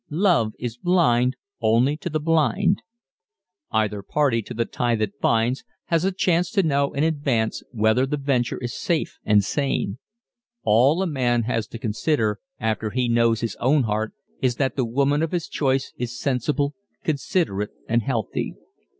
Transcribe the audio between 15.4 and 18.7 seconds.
choice is sensible, considerate and healthy.